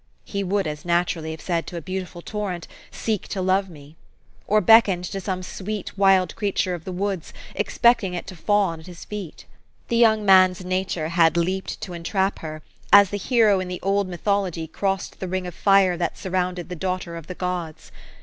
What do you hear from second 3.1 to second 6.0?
to love me;" or beckoned to some sweet,